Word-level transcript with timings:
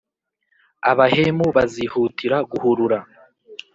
Abahemu 0.91 1.45
bazihutira 1.55 2.37
guhurura 2.51 2.97